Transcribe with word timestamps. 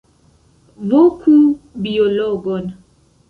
Voku 0.93 1.35
biologon! 1.83 2.65